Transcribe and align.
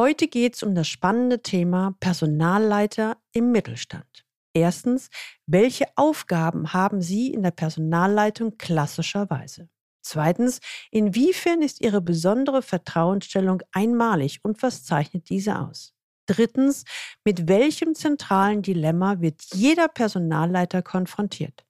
Heute 0.00 0.28
geht 0.28 0.54
es 0.54 0.62
um 0.62 0.74
das 0.74 0.88
spannende 0.88 1.42
Thema 1.42 1.94
Personalleiter 2.00 3.18
im 3.32 3.52
Mittelstand. 3.52 4.24
Erstens, 4.54 5.10
welche 5.44 5.88
Aufgaben 5.94 6.72
haben 6.72 7.02
Sie 7.02 7.30
in 7.30 7.42
der 7.42 7.50
Personalleitung 7.50 8.56
klassischerweise? 8.56 9.68
Zweitens, 10.00 10.60
inwiefern 10.90 11.60
ist 11.60 11.82
Ihre 11.82 12.00
besondere 12.00 12.62
Vertrauensstellung 12.62 13.60
einmalig 13.72 14.40
und 14.42 14.62
was 14.62 14.84
zeichnet 14.84 15.28
diese 15.28 15.58
aus? 15.58 15.92
Drittens, 16.24 16.84
mit 17.22 17.46
welchem 17.46 17.94
zentralen 17.94 18.62
Dilemma 18.62 19.20
wird 19.20 19.42
jeder 19.52 19.88
Personalleiter 19.88 20.80
konfrontiert? 20.80 21.66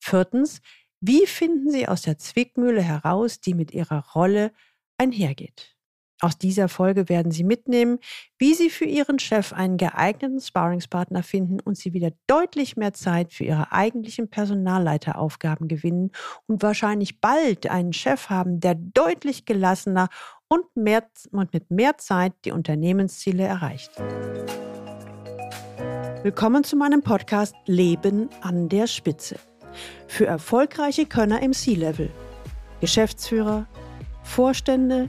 Viertens, 0.00 0.60
wie 1.00 1.26
finden 1.26 1.70
Sie 1.70 1.88
aus 1.88 2.02
der 2.02 2.18
Zwickmühle 2.18 2.82
heraus, 2.82 3.40
die 3.40 3.54
mit 3.54 3.70
Ihrer 3.72 4.04
Rolle 4.12 4.52
einhergeht? 4.98 5.73
Aus 6.20 6.38
dieser 6.38 6.68
Folge 6.68 7.08
werden 7.08 7.32
Sie 7.32 7.42
mitnehmen, 7.42 7.98
wie 8.38 8.54
Sie 8.54 8.70
für 8.70 8.84
Ihren 8.84 9.18
Chef 9.18 9.52
einen 9.52 9.76
geeigneten 9.76 10.40
Sparringspartner 10.40 11.24
finden 11.24 11.58
und 11.60 11.76
Sie 11.76 11.92
wieder 11.92 12.12
deutlich 12.28 12.76
mehr 12.76 12.92
Zeit 12.92 13.32
für 13.32 13.44
Ihre 13.44 13.72
eigentlichen 13.72 14.30
Personalleiteraufgaben 14.30 15.66
gewinnen 15.66 16.12
und 16.46 16.62
wahrscheinlich 16.62 17.20
bald 17.20 17.68
einen 17.68 17.92
Chef 17.92 18.30
haben, 18.30 18.60
der 18.60 18.76
deutlich 18.76 19.44
gelassener 19.44 20.08
und, 20.46 20.64
mehr, 20.76 21.04
und 21.32 21.52
mit 21.52 21.70
mehr 21.70 21.98
Zeit 21.98 22.32
die 22.44 22.52
Unternehmensziele 22.52 23.42
erreicht. 23.42 23.90
Willkommen 26.22 26.62
zu 26.62 26.76
meinem 26.76 27.02
Podcast 27.02 27.56
Leben 27.66 28.30
an 28.40 28.68
der 28.68 28.86
Spitze. 28.86 29.36
Für 30.06 30.26
erfolgreiche 30.26 31.06
Könner 31.06 31.42
im 31.42 31.52
C-Level. 31.52 32.10
Geschäftsführer, 32.80 33.66
Vorstände, 34.22 35.08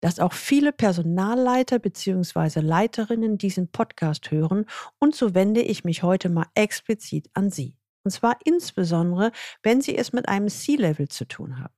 dass 0.00 0.18
auch 0.18 0.32
viele 0.32 0.72
Personalleiter 0.72 1.78
bzw. 1.78 2.60
Leiterinnen 2.60 3.38
diesen 3.38 3.68
Podcast 3.68 4.30
hören 4.30 4.66
und 4.98 5.14
so 5.14 5.34
wende 5.34 5.62
ich 5.62 5.84
mich 5.84 6.02
heute 6.02 6.28
mal 6.28 6.46
explizit 6.54 7.28
an 7.34 7.50
Sie. 7.50 7.76
Und 8.04 8.10
zwar 8.10 8.38
insbesondere, 8.44 9.32
wenn 9.62 9.80
Sie 9.82 9.96
es 9.96 10.12
mit 10.12 10.28
einem 10.28 10.48
C-Level 10.48 11.08
zu 11.08 11.26
tun 11.26 11.58
haben. 11.58 11.74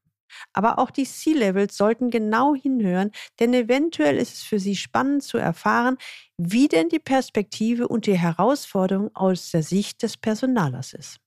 Aber 0.53 0.79
auch 0.79 0.91
die 0.91 1.05
C-Levels 1.05 1.77
sollten 1.77 2.11
genau 2.11 2.55
hinhören, 2.55 3.11
denn 3.39 3.53
eventuell 3.53 4.17
ist 4.17 4.35
es 4.35 4.43
für 4.43 4.59
Sie 4.59 4.77
spannend 4.77 5.23
zu 5.23 5.39
erfahren, 5.39 5.99
wie 6.39 6.69
denn 6.69 6.89
die 6.89 6.99
Perspektive 6.99 7.89
und 7.89 8.07
die 8.07 8.19
Herausforderung 8.19 9.15
aus 9.15 9.51
der 9.51 9.63
Sicht 9.63 10.03
des 10.03 10.17
Personalers 10.17 10.95
ist. 10.95 11.19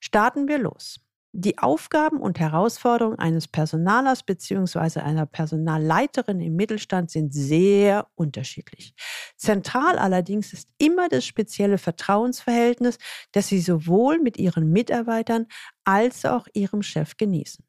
Starten 0.00 0.48
wir 0.48 0.58
los. 0.58 1.00
Die 1.32 1.58
Aufgaben 1.58 2.20
und 2.20 2.40
Herausforderungen 2.40 3.18
eines 3.20 3.46
Personalers 3.46 4.24
bzw. 4.24 5.00
einer 5.00 5.26
Personalleiterin 5.26 6.40
im 6.40 6.56
Mittelstand 6.56 7.12
sind 7.12 7.32
sehr 7.32 8.08
unterschiedlich. 8.16 8.94
Zentral 9.36 9.96
allerdings 9.98 10.52
ist 10.52 10.68
immer 10.78 11.08
das 11.08 11.24
spezielle 11.24 11.78
Vertrauensverhältnis, 11.78 12.98
das 13.30 13.46
sie 13.46 13.60
sowohl 13.60 14.18
mit 14.18 14.38
ihren 14.38 14.70
Mitarbeitern 14.72 15.46
als 15.84 16.24
auch 16.24 16.48
ihrem 16.52 16.82
Chef 16.82 17.16
genießen. 17.16 17.64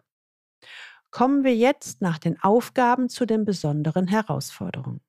kommen 1.15 1.45
wir 1.45 1.55
jetzt 1.55 2.01
nach 2.03 2.19
den 2.19 2.43
Aufgaben 2.43 3.09
zu 3.09 3.25
den 3.25 3.45
besonderen 3.45 4.09
Herausforderungen. 4.09 5.01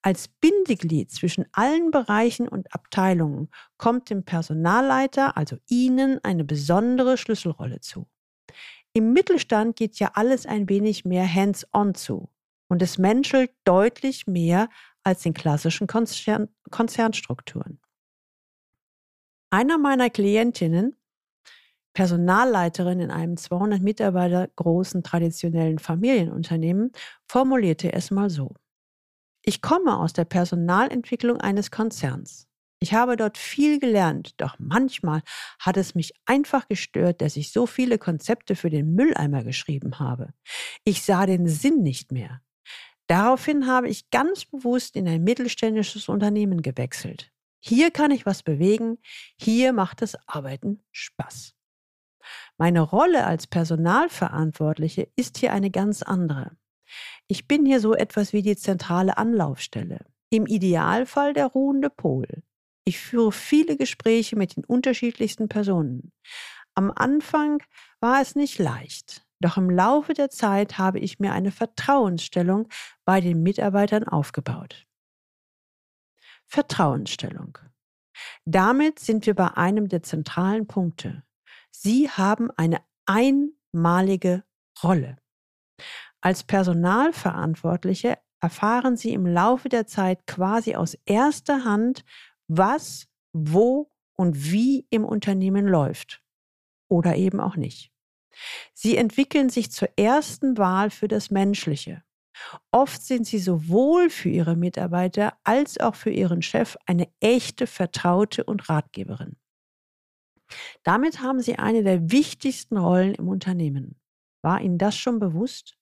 Als 0.00 0.28
Bindeglied 0.28 1.10
zwischen 1.10 1.44
allen 1.52 1.90
Bereichen 1.90 2.48
und 2.48 2.72
Abteilungen 2.74 3.50
kommt 3.76 4.08
dem 4.08 4.24
Personalleiter, 4.24 5.36
also 5.36 5.58
Ihnen, 5.68 6.24
eine 6.24 6.42
besondere 6.42 7.18
Schlüsselrolle 7.18 7.80
zu. 7.80 8.08
Im 8.94 9.12
Mittelstand 9.12 9.76
geht 9.76 9.98
ja 9.98 10.12
alles 10.14 10.46
ein 10.46 10.70
wenig 10.70 11.04
mehr 11.04 11.30
hands-on 11.30 11.94
zu 11.94 12.30
und 12.68 12.80
es 12.80 12.96
menschelt 12.96 13.50
deutlich 13.64 14.26
mehr 14.26 14.70
als 15.02 15.26
in 15.26 15.34
klassischen 15.34 15.86
Konzern 15.86 16.48
Konzernstrukturen. 16.70 17.78
Einer 19.50 19.76
meiner 19.76 20.08
Klientinnen 20.08 20.96
Personalleiterin 21.92 23.00
in 23.00 23.10
einem 23.10 23.36
200 23.36 23.82
Mitarbeiter 23.82 24.48
großen 24.56 25.02
traditionellen 25.02 25.78
Familienunternehmen, 25.78 26.92
formulierte 27.26 27.92
es 27.92 28.10
mal 28.10 28.30
so. 28.30 28.54
Ich 29.42 29.62
komme 29.62 29.98
aus 29.98 30.12
der 30.12 30.24
Personalentwicklung 30.24 31.38
eines 31.38 31.70
Konzerns. 31.70 32.46
Ich 32.82 32.94
habe 32.94 33.16
dort 33.16 33.36
viel 33.36 33.78
gelernt, 33.78 34.40
doch 34.40 34.56
manchmal 34.58 35.22
hat 35.58 35.76
es 35.76 35.94
mich 35.94 36.12
einfach 36.24 36.66
gestört, 36.66 37.20
dass 37.20 37.36
ich 37.36 37.52
so 37.52 37.66
viele 37.66 37.98
Konzepte 37.98 38.56
für 38.56 38.70
den 38.70 38.94
Mülleimer 38.94 39.44
geschrieben 39.44 39.98
habe. 39.98 40.32
Ich 40.84 41.02
sah 41.02 41.26
den 41.26 41.46
Sinn 41.46 41.82
nicht 41.82 42.10
mehr. 42.10 42.40
Daraufhin 43.06 43.66
habe 43.66 43.88
ich 43.88 44.08
ganz 44.10 44.46
bewusst 44.46 44.96
in 44.96 45.08
ein 45.08 45.22
mittelständisches 45.24 46.08
Unternehmen 46.08 46.62
gewechselt. 46.62 47.32
Hier 47.58 47.90
kann 47.90 48.12
ich 48.12 48.24
was 48.24 48.42
bewegen, 48.42 48.98
hier 49.36 49.74
macht 49.74 50.00
das 50.00 50.16
Arbeiten 50.26 50.82
Spaß. 50.92 51.54
Meine 52.56 52.80
Rolle 52.80 53.26
als 53.26 53.46
Personalverantwortliche 53.46 55.08
ist 55.16 55.38
hier 55.38 55.52
eine 55.52 55.70
ganz 55.70 56.02
andere. 56.02 56.56
Ich 57.28 57.46
bin 57.46 57.64
hier 57.64 57.80
so 57.80 57.94
etwas 57.94 58.32
wie 58.32 58.42
die 58.42 58.56
zentrale 58.56 59.16
Anlaufstelle, 59.18 60.04
im 60.30 60.46
Idealfall 60.46 61.32
der 61.32 61.46
ruhende 61.46 61.90
Pol. 61.90 62.26
Ich 62.84 62.98
führe 62.98 63.32
viele 63.32 63.76
Gespräche 63.76 64.36
mit 64.36 64.56
den 64.56 64.64
unterschiedlichsten 64.64 65.48
Personen. 65.48 66.12
Am 66.74 66.90
Anfang 66.90 67.62
war 68.00 68.20
es 68.20 68.34
nicht 68.34 68.58
leicht, 68.58 69.26
doch 69.40 69.56
im 69.56 69.70
Laufe 69.70 70.14
der 70.14 70.30
Zeit 70.30 70.78
habe 70.78 70.98
ich 70.98 71.18
mir 71.18 71.32
eine 71.32 71.52
Vertrauensstellung 71.52 72.68
bei 73.04 73.20
den 73.20 73.42
Mitarbeitern 73.42 74.04
aufgebaut. 74.04 74.86
Vertrauensstellung. 76.46 77.58
Damit 78.44 78.98
sind 78.98 79.26
wir 79.26 79.34
bei 79.34 79.56
einem 79.56 79.88
der 79.88 80.02
zentralen 80.02 80.66
Punkte. 80.66 81.22
Sie 81.70 82.10
haben 82.10 82.50
eine 82.56 82.80
einmalige 83.06 84.44
Rolle. 84.82 85.18
Als 86.20 86.44
Personalverantwortliche 86.44 88.18
erfahren 88.40 88.96
Sie 88.96 89.12
im 89.12 89.26
Laufe 89.26 89.68
der 89.68 89.86
Zeit 89.86 90.26
quasi 90.26 90.74
aus 90.74 90.94
erster 91.04 91.64
Hand, 91.64 92.04
was, 92.48 93.06
wo 93.32 93.90
und 94.14 94.50
wie 94.50 94.86
im 94.90 95.04
Unternehmen 95.04 95.66
läuft. 95.66 96.22
Oder 96.88 97.16
eben 97.16 97.40
auch 97.40 97.56
nicht. 97.56 97.92
Sie 98.74 98.96
entwickeln 98.96 99.50
sich 99.50 99.70
zur 99.70 99.88
ersten 99.96 100.58
Wahl 100.58 100.90
für 100.90 101.08
das 101.08 101.30
Menschliche. 101.30 102.02
Oft 102.70 103.02
sind 103.02 103.26
sie 103.26 103.38
sowohl 103.38 104.10
für 104.10 104.30
ihre 104.30 104.56
Mitarbeiter 104.56 105.36
als 105.44 105.78
auch 105.78 105.94
für 105.94 106.10
ihren 106.10 106.42
Chef 106.42 106.76
eine 106.86 107.08
echte 107.20 107.66
Vertraute 107.66 108.44
und 108.44 108.68
Ratgeberin. 108.68 109.36
Damit 110.82 111.20
haben 111.20 111.40
Sie 111.40 111.56
eine 111.56 111.82
der 111.82 112.10
wichtigsten 112.10 112.76
Rollen 112.76 113.14
im 113.14 113.28
Unternehmen. 113.28 114.00
War 114.42 114.60
Ihnen 114.60 114.78
das 114.78 114.96
schon 114.96 115.18
bewusst? 115.18 115.76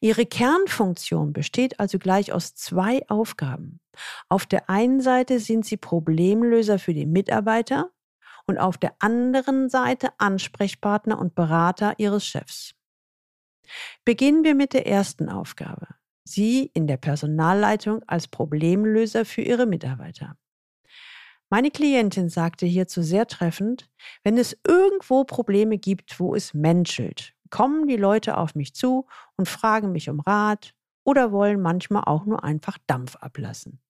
Ihre 0.00 0.26
Kernfunktion 0.26 1.32
besteht 1.32 1.80
also 1.80 1.98
gleich 1.98 2.32
aus 2.32 2.54
zwei 2.54 3.08
Aufgaben. 3.08 3.80
Auf 4.28 4.46
der 4.46 4.70
einen 4.70 5.00
Seite 5.00 5.40
sind 5.40 5.64
Sie 5.64 5.76
Problemlöser 5.76 6.78
für 6.78 6.94
die 6.94 7.06
Mitarbeiter 7.06 7.90
und 8.46 8.58
auf 8.58 8.78
der 8.78 8.94
anderen 9.00 9.68
Seite 9.68 10.10
Ansprechpartner 10.18 11.18
und 11.18 11.34
Berater 11.34 11.94
Ihres 11.98 12.26
Chefs. 12.26 12.74
Beginnen 14.04 14.44
wir 14.44 14.54
mit 14.54 14.72
der 14.72 14.86
ersten 14.86 15.28
Aufgabe. 15.28 15.88
Sie 16.24 16.70
in 16.74 16.86
der 16.86 16.96
Personalleitung 16.96 18.02
als 18.06 18.28
Problemlöser 18.28 19.24
für 19.24 19.42
Ihre 19.42 19.66
Mitarbeiter. 19.66 20.36
Meine 21.48 21.70
Klientin 21.70 22.28
sagte 22.28 22.66
hierzu 22.66 23.02
sehr 23.02 23.28
treffend, 23.28 23.88
wenn 24.24 24.36
es 24.36 24.58
irgendwo 24.66 25.22
Probleme 25.22 25.78
gibt, 25.78 26.18
wo 26.18 26.34
es 26.34 26.54
menschelt, 26.54 27.34
kommen 27.50 27.86
die 27.86 27.96
Leute 27.96 28.36
auf 28.36 28.56
mich 28.56 28.74
zu 28.74 29.06
und 29.36 29.48
fragen 29.48 29.92
mich 29.92 30.10
um 30.10 30.18
Rat 30.18 30.74
oder 31.04 31.30
wollen 31.30 31.62
manchmal 31.62 32.02
auch 32.06 32.26
nur 32.26 32.42
einfach 32.42 32.78
Dampf 32.88 33.14
ablassen. 33.16 33.80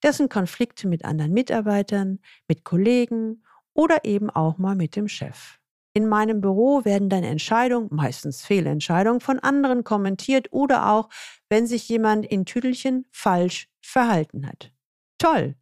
Das 0.00 0.16
sind 0.16 0.28
Konflikte 0.28 0.88
mit 0.88 1.04
anderen 1.04 1.32
Mitarbeitern, 1.32 2.18
mit 2.48 2.64
Kollegen 2.64 3.44
oder 3.74 4.04
eben 4.04 4.28
auch 4.28 4.58
mal 4.58 4.74
mit 4.74 4.96
dem 4.96 5.06
Chef. 5.06 5.58
In 5.96 6.08
meinem 6.08 6.40
Büro 6.40 6.84
werden 6.84 7.08
dann 7.08 7.22
Entscheidungen, 7.22 7.88
meistens 7.92 8.44
Fehlentscheidungen, 8.44 9.20
von 9.20 9.38
anderen 9.38 9.84
kommentiert 9.84 10.52
oder 10.52 10.90
auch, 10.90 11.08
wenn 11.48 11.68
sich 11.68 11.88
jemand 11.88 12.26
in 12.26 12.44
Tüdelchen 12.44 13.06
falsch 13.12 13.68
verhalten 13.80 14.48
hat. 14.48 14.72
Toll, 15.18 15.54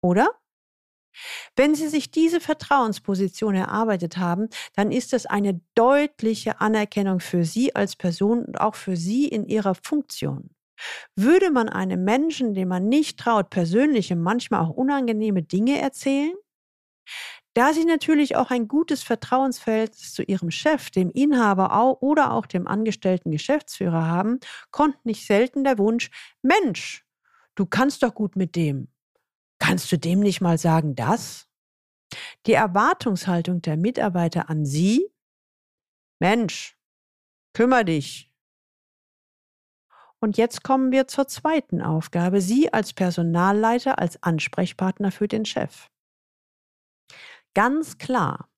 oder? 0.00 0.30
Wenn 1.54 1.74
Sie 1.74 1.88
sich 1.88 2.10
diese 2.10 2.40
Vertrauensposition 2.40 3.54
erarbeitet 3.54 4.16
haben, 4.16 4.48
dann 4.74 4.92
ist 4.92 5.12
das 5.12 5.26
eine 5.26 5.60
deutliche 5.74 6.60
Anerkennung 6.60 7.20
für 7.20 7.44
Sie 7.44 7.74
als 7.74 7.96
Person 7.96 8.44
und 8.44 8.60
auch 8.60 8.74
für 8.74 8.96
Sie 8.96 9.26
in 9.28 9.46
Ihrer 9.46 9.74
Funktion. 9.74 10.50
Würde 11.14 11.50
man 11.50 11.68
einem 11.68 12.04
Menschen, 12.04 12.54
dem 12.54 12.68
man 12.68 12.88
nicht 12.88 13.18
traut, 13.18 13.50
persönliche, 13.50 14.16
manchmal 14.16 14.60
auch 14.60 14.70
unangenehme 14.70 15.42
Dinge 15.42 15.80
erzählen? 15.80 16.34
Da 17.54 17.72
Sie 17.72 17.86
natürlich 17.86 18.36
auch 18.36 18.50
ein 18.50 18.68
gutes 18.68 19.02
Vertrauensverhältnis 19.02 20.12
zu 20.12 20.22
Ihrem 20.22 20.50
Chef, 20.50 20.90
dem 20.90 21.10
Inhaber 21.10 22.02
oder 22.02 22.32
auch 22.32 22.44
dem 22.44 22.66
angestellten 22.66 23.30
Geschäftsführer 23.30 24.06
haben, 24.06 24.40
kommt 24.70 25.06
nicht 25.06 25.26
selten 25.26 25.64
der 25.64 25.78
Wunsch, 25.78 26.10
Mensch, 26.42 27.06
du 27.54 27.64
kannst 27.64 28.02
doch 28.02 28.14
gut 28.14 28.36
mit 28.36 28.56
dem. 28.56 28.88
Kannst 29.66 29.90
du 29.90 29.98
dem 29.98 30.20
nicht 30.20 30.40
mal 30.40 30.58
sagen, 30.58 30.94
das? 30.94 31.48
Die 32.46 32.52
Erwartungshaltung 32.52 33.62
der 33.62 33.76
Mitarbeiter 33.76 34.48
an 34.48 34.64
Sie? 34.64 35.12
Mensch, 36.20 36.78
kümmer 37.52 37.82
dich. 37.82 38.32
Und 40.20 40.36
jetzt 40.36 40.62
kommen 40.62 40.92
wir 40.92 41.08
zur 41.08 41.26
zweiten 41.26 41.82
Aufgabe, 41.82 42.40
Sie 42.40 42.72
als 42.72 42.92
Personalleiter, 42.92 43.98
als 43.98 44.22
Ansprechpartner 44.22 45.10
für 45.10 45.26
den 45.26 45.44
Chef. 45.44 45.90
Ganz 47.52 47.98
klar, 47.98 48.48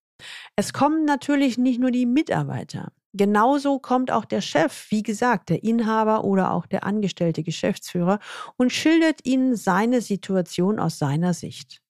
es 0.56 0.74
kommen 0.74 1.06
natürlich 1.06 1.56
nicht 1.56 1.80
nur 1.80 1.90
die 1.90 2.04
Mitarbeiter. 2.04 2.92
Genauso 3.14 3.78
kommt 3.78 4.10
auch 4.10 4.24
der 4.24 4.40
Chef, 4.40 4.86
wie 4.90 5.02
gesagt, 5.02 5.48
der 5.48 5.64
Inhaber 5.64 6.24
oder 6.24 6.52
auch 6.52 6.66
der 6.66 6.84
angestellte 6.84 7.42
Geschäftsführer 7.42 8.18
und 8.56 8.72
schildert 8.72 9.24
ihnen 9.24 9.56
seine 9.56 10.00
Situation 10.00 10.78
aus 10.78 10.98
seiner 10.98 11.32
Sicht. 11.32 11.80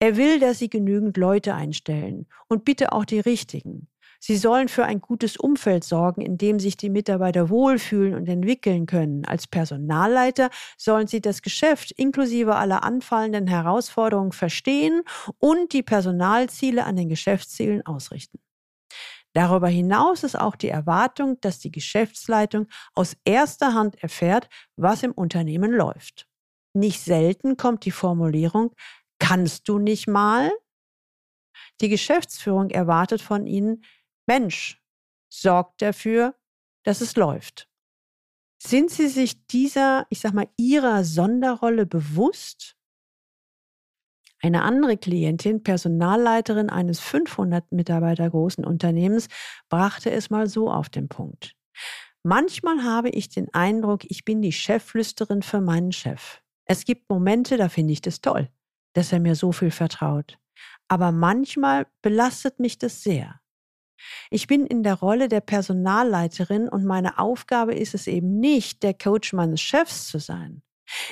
Er 0.00 0.16
will, 0.16 0.38
dass 0.40 0.58
sie 0.58 0.70
genügend 0.70 1.16
Leute 1.16 1.54
einstellen 1.54 2.26
und 2.48 2.64
bitte 2.64 2.92
auch 2.92 3.04
die 3.04 3.20
richtigen. 3.20 3.88
Sie 4.20 4.36
sollen 4.36 4.68
für 4.68 4.84
ein 4.84 5.00
gutes 5.00 5.36
Umfeld 5.36 5.84
sorgen, 5.84 6.22
in 6.22 6.38
dem 6.38 6.58
sich 6.58 6.76
die 6.76 6.90
Mitarbeiter 6.90 7.50
wohlfühlen 7.50 8.14
und 8.14 8.28
entwickeln 8.28 8.86
können. 8.86 9.24
Als 9.24 9.46
Personalleiter 9.46 10.50
sollen 10.76 11.06
sie 11.06 11.20
das 11.20 11.42
Geschäft 11.42 11.92
inklusive 11.92 12.56
aller 12.56 12.82
anfallenden 12.82 13.46
Herausforderungen 13.46 14.32
verstehen 14.32 15.02
und 15.38 15.72
die 15.72 15.84
Personalziele 15.84 16.84
an 16.84 16.96
den 16.96 17.08
Geschäftszielen 17.08 17.86
ausrichten. 17.86 18.40
Darüber 19.38 19.68
hinaus 19.68 20.24
ist 20.24 20.36
auch 20.36 20.56
die 20.56 20.68
Erwartung, 20.68 21.40
dass 21.42 21.60
die 21.60 21.70
Geschäftsleitung 21.70 22.66
aus 22.96 23.16
erster 23.24 23.72
Hand 23.72 23.94
erfährt, 24.02 24.48
was 24.74 25.04
im 25.04 25.12
Unternehmen 25.12 25.70
läuft. 25.70 26.26
Nicht 26.74 27.00
selten 27.00 27.56
kommt 27.56 27.84
die 27.84 27.92
Formulierung, 27.92 28.74
kannst 29.20 29.68
du 29.68 29.78
nicht 29.78 30.08
mal? 30.08 30.50
Die 31.80 31.88
Geschäftsführung 31.88 32.70
erwartet 32.70 33.22
von 33.22 33.46
ihnen, 33.46 33.84
Mensch, 34.26 34.82
sorgt 35.32 35.82
dafür, 35.82 36.34
dass 36.82 37.00
es 37.00 37.14
läuft. 37.14 37.70
Sind 38.60 38.90
Sie 38.90 39.06
sich 39.06 39.46
dieser, 39.46 40.08
ich 40.10 40.18
sag 40.18 40.32
mal, 40.32 40.48
Ihrer 40.56 41.04
Sonderrolle 41.04 41.86
bewusst? 41.86 42.76
Eine 44.40 44.62
andere 44.62 44.96
Klientin, 44.96 45.62
Personalleiterin 45.62 46.70
eines 46.70 47.00
500 47.00 47.72
Mitarbeiter 47.72 48.30
großen 48.30 48.64
Unternehmens, 48.64 49.28
brachte 49.68 50.10
es 50.10 50.30
mal 50.30 50.48
so 50.48 50.70
auf 50.70 50.88
den 50.88 51.08
Punkt. 51.08 51.56
Manchmal 52.22 52.82
habe 52.82 53.08
ich 53.10 53.28
den 53.28 53.52
Eindruck, 53.52 54.04
ich 54.04 54.24
bin 54.24 54.42
die 54.42 54.52
Chefflüsterin 54.52 55.42
für 55.42 55.60
meinen 55.60 55.92
Chef. 55.92 56.40
Es 56.64 56.84
gibt 56.84 57.08
Momente, 57.08 57.56
da 57.56 57.68
finde 57.68 57.92
ich 57.92 58.00
das 58.00 58.20
toll, 58.20 58.48
dass 58.92 59.12
er 59.12 59.20
mir 59.20 59.34
so 59.34 59.52
viel 59.52 59.70
vertraut. 59.70 60.38
Aber 60.88 61.12
manchmal 61.12 61.86
belastet 62.02 62.60
mich 62.60 62.78
das 62.78 63.02
sehr. 63.02 63.40
Ich 64.30 64.46
bin 64.46 64.66
in 64.66 64.82
der 64.82 64.94
Rolle 64.94 65.28
der 65.28 65.40
Personalleiterin 65.40 66.68
und 66.68 66.84
meine 66.84 67.18
Aufgabe 67.18 67.74
ist 67.74 67.94
es 67.94 68.06
eben 68.06 68.38
nicht, 68.38 68.82
der 68.82 68.94
Coach 68.94 69.32
meines 69.32 69.60
Chefs 69.60 70.08
zu 70.08 70.18
sein. 70.18 70.62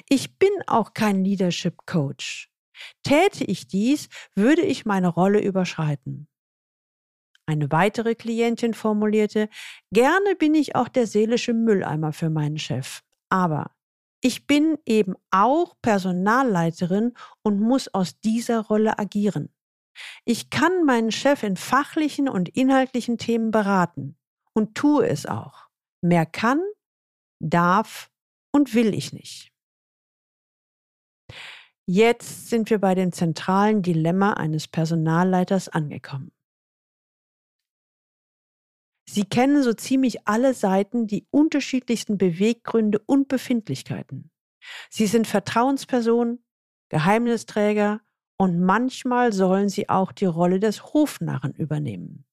Ich 0.09 0.39
bin 0.39 0.51
auch 0.67 0.95
kein 0.95 1.25
Leadership 1.25 1.87
Coach. 1.87 2.51
Täte 3.03 3.45
ich 3.45 3.67
dies, 3.67 4.09
würde 4.35 4.63
ich 4.63 4.87
meine 4.87 5.09
Rolle 5.09 5.41
überschreiten. 5.41 6.29
Eine 7.47 7.71
weitere 7.71 8.15
Klientin 8.15 8.75
formulierte, 8.75 9.49
gerne 9.93 10.35
bin 10.37 10.55
ich 10.55 10.75
auch 10.75 10.89
der 10.89 11.07
seelische 11.07 11.55
Mülleimer 11.55 12.13
für 12.13 12.29
meinen 12.29 12.59
Chef, 12.59 13.03
aber 13.29 13.71
ich 14.21 14.49
bin 14.49 14.79
eben 14.85 15.15
auch 15.31 15.77
Personalleiterin 15.83 17.13
und 17.43 17.61
muss 17.61 17.87
aus 17.89 18.19
dieser 18.19 18.61
Rolle 18.63 18.99
agieren. 18.99 19.55
Ich 20.25 20.51
kann 20.51 20.85
meinen 20.85 21.13
Chef 21.13 21.45
in 21.45 21.57
fachlichen 21.57 22.29
und 22.29 22.49
inhaltlichen 22.49 23.19
Themen 23.19 23.53
beraten 23.53 24.19
und 24.53 24.75
tue 24.75 25.07
es 25.07 25.27
auch. 25.27 25.69
Mehr 26.03 26.27
kann, 26.27 26.61
darf 27.39 28.11
und 28.53 28.75
will 28.75 28.95
ich 28.95 29.13
nicht. 29.13 29.53
Jetzt 31.89 32.51
sind 32.51 32.69
wir 32.69 32.81
bei 32.81 32.97
dem 32.97 33.13
zentralen 33.13 33.81
Dilemma 33.81 34.33
eines 34.33 34.67
Personalleiters 34.67 35.69
angekommen. 35.69 36.33
Sie 39.09 39.25
kennen 39.25 39.63
so 39.63 39.73
ziemlich 39.73 40.27
alle 40.27 40.53
Seiten, 40.53 41.07
die 41.07 41.29
unterschiedlichsten 41.31 42.19
Beweggründe 42.19 42.99
und 43.07 43.29
Befindlichkeiten. 43.29 44.33
Sie 44.91 45.07
sind 45.07 45.29
Vertrauensperson, 45.29 46.45
Geheimnisträger 46.89 48.01
und 48.37 48.61
manchmal 48.61 49.33
sollen 49.33 49.69
sie 49.69 49.89
auch 49.89 50.11
die 50.11 50.25
Rolle 50.27 50.59
des 50.59 50.93
Hofnarren 50.93 51.55
übernehmen. 51.55 52.27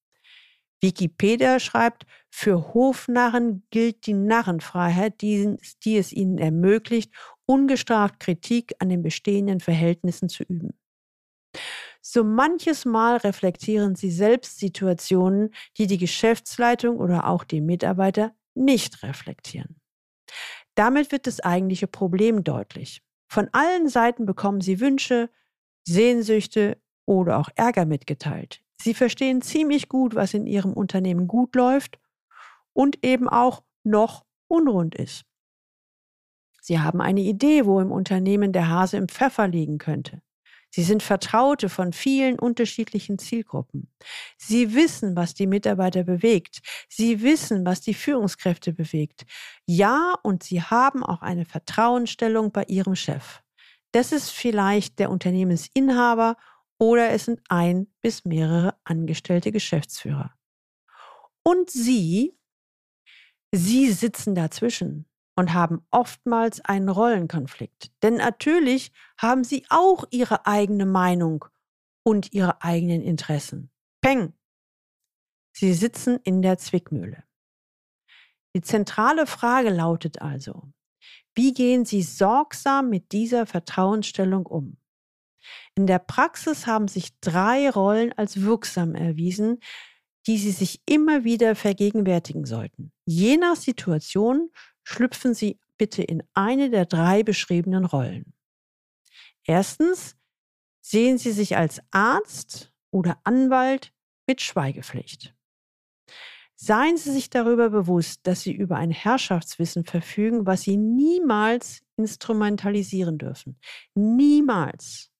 Wikipedia 0.84 1.60
schreibt, 1.60 2.06
für 2.30 2.74
Hofnarren 2.74 3.64
gilt 3.72 4.06
die 4.06 4.14
Narrenfreiheit, 4.14 5.22
die, 5.22 5.58
die 5.84 5.98
es 5.98 6.12
ihnen 6.12 6.38
ermöglicht, 6.38 7.12
ungestraft 7.46 8.20
Kritik 8.20 8.74
an 8.80 8.90
den 8.90 9.02
bestehenden 9.02 9.60
Verhältnissen 9.60 10.30
zu 10.30 10.44
üben. 10.44 10.78
So 12.02 12.24
manches 12.24 12.86
Mal 12.86 13.18
reflektieren 13.18 13.96
sie 13.96 14.12
selbst 14.12 14.60
Situationen, 14.60 15.54
die 15.78 15.88
die 15.88 15.98
Geschäftsleitung 15.98 16.98
oder 16.98 17.28
auch 17.28 17.46
die 17.46 17.62
Mitarbeiter 17.62 18.36
nicht 18.54 19.04
reflektieren. 19.04 19.80
Damit 20.76 21.12
wird 21.12 21.28
das 21.28 21.40
eigentliche 21.40 21.88
Problem 21.88 22.44
deutlich. 22.44 23.04
Von 23.32 23.48
allen 23.52 23.88
Seiten 23.88 24.26
bekommen 24.26 24.62
sie 24.62 24.80
Wünsche, 24.80 25.30
Sehnsüchte 25.88 26.82
oder 27.06 27.38
auch 27.38 27.50
Ärger 27.56 27.86
mitgeteilt. 27.86 28.63
Sie 28.84 28.94
verstehen 28.94 29.42
ziemlich 29.42 29.88
gut, 29.88 30.14
was 30.14 30.34
in 30.34 30.46
ihrem 30.46 30.74
Unternehmen 30.74 31.26
gut 31.26 31.56
läuft 31.56 32.00
und 32.74 33.02
eben 33.02 33.30
auch 33.30 33.64
noch 33.86 34.26
unrund 34.50 34.94
ist. 34.94 35.24
Sie 36.62 36.80
haben 36.80 37.00
eine 37.00 37.22
Idee, 37.22 37.66
wo 37.66 37.80
im 37.80 37.94
Unternehmen 37.94 38.52
der 38.52 38.68
Hase 38.68 38.98
im 38.98 39.08
Pfeffer 39.08 39.48
liegen 39.48 39.78
könnte. 39.78 40.22
Sie 40.70 40.84
sind 40.84 41.02
Vertraute 41.02 41.70
von 41.70 41.94
vielen 41.94 42.38
unterschiedlichen 42.38 43.20
Zielgruppen. 43.20 43.90
Sie 44.38 44.74
wissen, 44.76 45.16
was 45.16 45.34
die 45.34 45.48
Mitarbeiter 45.48 46.04
bewegt. 46.04 46.60
Sie 46.90 47.22
wissen, 47.22 47.66
was 47.66 47.80
die 47.80 47.94
Führungskräfte 47.94 48.74
bewegt. 48.74 49.24
Ja, 49.66 50.16
und 50.24 50.44
Sie 50.44 50.62
haben 50.62 51.06
auch 51.06 51.22
eine 51.22 51.46
Vertrauensstellung 51.46 52.52
bei 52.52 52.66
Ihrem 52.66 52.96
Chef. 52.96 53.44
Das 53.94 54.12
ist 54.12 54.32
vielleicht 54.32 55.00
der 55.00 55.10
Unternehmensinhaber 55.10 56.36
oder 56.84 57.12
es 57.12 57.24
sind 57.24 57.40
ein 57.48 57.88
bis 58.02 58.26
mehrere 58.26 58.76
angestellte 58.84 59.54
Geschäftsführer. 59.54 60.38
Und 61.42 61.70
Sie, 61.70 62.38
Sie 63.54 63.90
sitzen 63.92 64.36
dazwischen 64.36 65.06
und 65.38 65.54
haben 65.54 65.86
oftmals 65.92 66.60
einen 66.60 66.90
Rollenkonflikt. 66.90 67.92
Denn 68.04 68.16
natürlich 68.16 68.92
haben 69.18 69.46
Sie 69.46 69.66
auch 69.70 70.04
Ihre 70.12 70.46
eigene 70.46 70.86
Meinung 70.86 71.46
und 72.04 72.34
Ihre 72.34 72.62
eigenen 72.62 73.02
Interessen. 73.02 73.72
Peng! 74.02 74.34
Sie 75.56 75.74
sitzen 75.74 76.20
in 76.26 76.42
der 76.42 76.58
Zwickmühle. 76.58 77.24
Die 78.56 78.62
zentrale 78.62 79.26
Frage 79.26 79.70
lautet 79.70 80.22
also, 80.22 80.74
wie 81.34 81.54
gehen 81.54 81.86
Sie 81.86 82.04
sorgsam 82.04 82.90
mit 82.90 83.14
dieser 83.14 83.46
Vertrauensstellung 83.46 84.46
um? 84.46 84.83
In 85.76 85.88
der 85.88 86.00
Praxis 86.00 86.68
haben 86.68 86.88
sich 86.88 87.20
drei 87.20 87.70
Rollen 87.70 88.14
als 88.14 88.42
wirksam 88.42 88.96
erwiesen, 88.96 89.60
die 90.28 90.38
Sie 90.38 90.52
sich 90.52 90.82
immer 90.86 91.24
wieder 91.24 91.56
vergegenwärtigen 91.56 92.46
sollten. 92.46 92.92
Je 93.06 93.38
nach 93.38 93.56
Situation 93.56 94.50
schlüpfen 94.84 95.34
Sie 95.34 95.60
bitte 95.78 96.04
in 96.04 96.24
eine 96.34 96.70
der 96.70 96.86
drei 96.86 97.24
beschriebenen 97.24 97.86
Rollen. 97.86 98.34
Erstens 99.46 100.16
sehen 100.82 101.18
Sie 101.18 101.32
sich 101.32 101.58
als 101.58 101.82
Arzt 101.92 102.72
oder 102.92 103.20
Anwalt 103.24 103.94
mit 104.28 104.42
Schweigepflicht. 104.42 105.36
Seien 106.56 106.96
Sie 106.98 107.12
sich 107.12 107.30
darüber 107.30 107.70
bewusst, 107.70 108.22
dass 108.24 108.42
Sie 108.42 108.54
über 108.54 108.78
ein 108.78 108.92
Herrschaftswissen 108.92 109.84
verfügen, 109.84 110.46
was 110.46 110.62
Sie 110.62 110.78
niemals 110.78 111.84
instrumentalisieren 111.98 113.18
dürfen. 113.18 113.60
Niemals. 113.96 115.13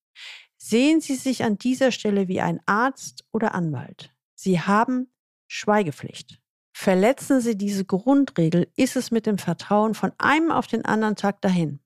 Sehen 0.74 1.02
Sie 1.02 1.14
sich 1.14 1.44
an 1.44 1.60
dieser 1.60 1.92
Stelle 1.92 2.28
wie 2.28 2.42
ein 2.42 2.60
Arzt 2.66 3.26
oder 3.32 3.54
Anwalt. 3.54 4.12
Sie 4.34 4.60
haben 4.60 5.14
Schweigepflicht. 5.48 6.42
Verletzen 6.76 7.42
Sie 7.42 7.56
diese 7.56 7.86
Grundregel, 7.86 8.72
ist 8.76 8.96
es 8.96 9.12
mit 9.12 9.28
dem 9.28 9.38
Vertrauen 9.38 9.94
von 9.94 10.14
einem 10.18 10.52
auf 10.52 10.66
den 10.66 10.84
anderen 10.84 11.16
Tag 11.16 11.42
dahin. 11.42 11.80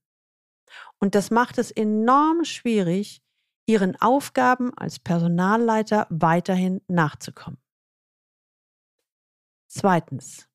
Und 1.00 1.16
das 1.16 1.32
macht 1.32 1.58
es 1.58 1.70
enorm 1.70 2.46
schwierig, 2.46 3.22
Ihren 3.66 3.98
Aufgaben 3.98 4.74
als 4.78 5.00
Personalleiter 5.00 6.08
weiterhin 6.10 6.80
nachzukommen. 6.88 7.60
Zweitens. 9.68 10.48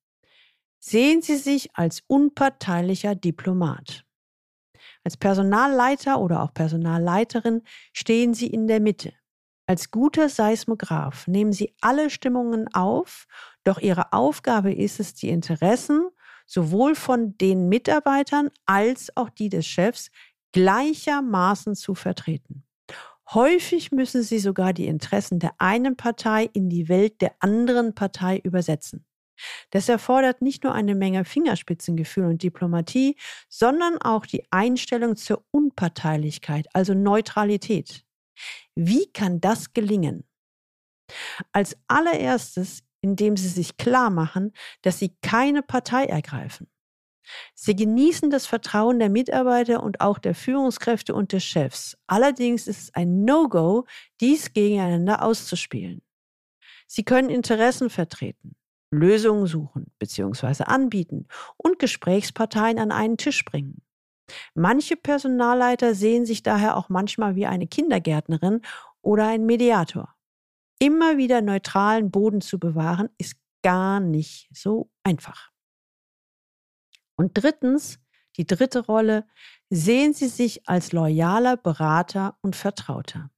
Sehen 0.79 1.21
Sie 1.21 1.37
sich 1.37 1.75
als 1.75 2.01
unparteilicher 2.07 3.13
Diplomat. 3.13 4.07
Als 5.03 5.17
Personalleiter 5.17 6.19
oder 6.19 6.41
auch 6.41 6.53
Personalleiterin 6.53 7.61
stehen 7.91 8.33
Sie 8.33 8.47
in 8.47 8.67
der 8.67 8.79
Mitte. 8.79 9.13
Als 9.65 9.91
guter 9.91 10.29
Seismograph 10.29 11.27
nehmen 11.27 11.53
Sie 11.53 11.73
alle 11.81 12.09
Stimmungen 12.09 12.73
auf, 12.73 13.27
doch 13.63 13.79
Ihre 13.79 14.11
Aufgabe 14.13 14.73
ist 14.73 14.99
es, 14.99 15.13
die 15.13 15.29
Interessen 15.29 16.09
sowohl 16.45 16.95
von 16.95 17.37
den 17.37 17.69
Mitarbeitern 17.69 18.49
als 18.65 19.15
auch 19.15 19.29
die 19.29 19.49
des 19.49 19.65
Chefs 19.65 20.11
gleichermaßen 20.51 21.75
zu 21.75 21.95
vertreten. 21.95 22.63
Häufig 23.33 23.91
müssen 23.91 24.21
Sie 24.23 24.39
sogar 24.39 24.73
die 24.73 24.87
Interessen 24.87 25.39
der 25.39 25.53
einen 25.57 25.95
Partei 25.95 26.49
in 26.53 26.69
die 26.69 26.89
Welt 26.89 27.21
der 27.21 27.33
anderen 27.39 27.95
Partei 27.95 28.39
übersetzen. 28.39 29.05
Das 29.71 29.89
erfordert 29.89 30.41
nicht 30.41 30.63
nur 30.63 30.73
eine 30.73 30.95
Menge 30.95 31.25
Fingerspitzengefühl 31.25 32.25
und 32.25 32.43
Diplomatie, 32.43 33.17
sondern 33.49 33.97
auch 34.01 34.25
die 34.25 34.45
Einstellung 34.51 35.15
zur 35.15 35.43
Unparteilichkeit, 35.51 36.67
also 36.73 36.93
Neutralität. 36.93 38.05
Wie 38.75 39.11
kann 39.11 39.41
das 39.41 39.73
gelingen? 39.73 40.23
Als 41.51 41.77
allererstes, 41.87 42.83
indem 43.01 43.37
Sie 43.37 43.49
sich 43.49 43.77
klar 43.77 44.09
machen, 44.09 44.53
dass 44.81 44.99
Sie 44.99 45.15
keine 45.21 45.61
Partei 45.61 46.05
ergreifen. 46.05 46.67
Sie 47.55 47.75
genießen 47.75 48.29
das 48.29 48.45
Vertrauen 48.45 48.99
der 48.99 49.09
Mitarbeiter 49.09 49.81
und 49.81 50.01
auch 50.01 50.17
der 50.17 50.35
Führungskräfte 50.35 51.13
und 51.13 51.31
des 51.31 51.43
Chefs. 51.43 51.97
Allerdings 52.07 52.67
ist 52.67 52.81
es 52.81 52.95
ein 52.95 53.23
No-Go, 53.23 53.85
dies 54.19 54.53
gegeneinander 54.53 55.23
auszuspielen. 55.23 56.01
Sie 56.87 57.03
können 57.03 57.29
Interessen 57.29 57.89
vertreten. 57.89 58.55
Lösungen 58.93 59.47
suchen 59.47 59.91
bzw. 59.99 60.63
anbieten 60.63 61.27
und 61.57 61.79
Gesprächsparteien 61.79 62.79
an 62.79 62.91
einen 62.91 63.17
Tisch 63.17 63.43
bringen. 63.45 63.81
Manche 64.55 64.95
Personalleiter 64.95 65.95
sehen 65.95 66.25
sich 66.25 66.43
daher 66.43 66.77
auch 66.77 66.89
manchmal 66.89 67.35
wie 67.35 67.45
eine 67.45 67.67
Kindergärtnerin 67.67 68.61
oder 69.01 69.27
ein 69.27 69.45
Mediator. 69.45 70.15
Immer 70.79 71.17
wieder 71.17 71.41
neutralen 71.41 72.11
Boden 72.11 72.41
zu 72.41 72.59
bewahren, 72.59 73.09
ist 73.17 73.35
gar 73.63 73.99
nicht 73.99 74.49
so 74.53 74.89
einfach. 75.03 75.51
Und 77.15 77.31
drittens, 77.35 77.99
die 78.37 78.47
dritte 78.47 78.85
Rolle, 78.85 79.27
sehen 79.69 80.13
Sie 80.13 80.27
sich 80.27 80.67
als 80.67 80.91
loyaler 80.91 81.57
Berater 81.57 82.37
und 82.41 82.55
Vertrauter. 82.55 83.29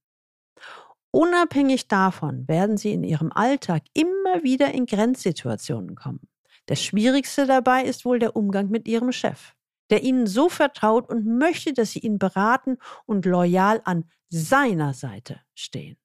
Unabhängig 1.12 1.88
davon 1.88 2.46
werden 2.48 2.76
Sie 2.76 2.92
in 2.92 3.04
Ihrem 3.04 3.32
Alltag 3.32 3.84
immer 3.94 4.15
wieder 4.42 4.72
in 4.72 4.86
Grenzsituationen 4.86 5.94
kommen. 5.94 6.28
Das 6.66 6.82
Schwierigste 6.82 7.46
dabei 7.46 7.84
ist 7.84 8.04
wohl 8.04 8.18
der 8.18 8.36
Umgang 8.36 8.70
mit 8.70 8.88
Ihrem 8.88 9.12
Chef, 9.12 9.54
der 9.90 10.02
Ihnen 10.02 10.26
so 10.26 10.48
vertraut 10.48 11.08
und 11.08 11.26
möchte, 11.26 11.72
dass 11.72 11.92
Sie 11.92 12.00
ihn 12.00 12.18
beraten 12.18 12.78
und 13.06 13.24
loyal 13.24 13.80
an 13.84 14.04
seiner 14.28 14.94
Seite 14.94 15.40
stehen. 15.54 15.96